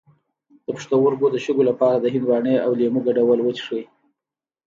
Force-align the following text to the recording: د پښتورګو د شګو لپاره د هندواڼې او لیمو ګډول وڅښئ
د 0.65 0.67
پښتورګو 0.75 1.27
د 1.31 1.35
شګو 1.45 1.63
لپاره 1.69 1.97
د 1.99 2.05
هندواڼې 2.13 2.55
او 2.65 2.71
لیمو 2.79 2.99
ګډول 3.07 3.39
وڅښئ 3.43 3.83